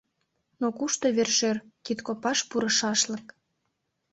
[0.61, 3.25] Но кушто вер-шӧр, кидкопаш пурышашлык